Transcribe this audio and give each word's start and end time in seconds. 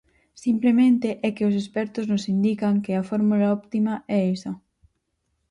Simplemente 0.45 1.07
é 1.27 1.29
que 1.35 1.47
os 1.49 1.55
expertos 1.61 2.05
nos 2.11 2.23
indican 2.35 2.73
que 2.83 2.93
a 2.95 3.07
fórmula 3.09 3.51
óptima 3.57 3.93
é 4.17 4.19
esa. 4.35 4.51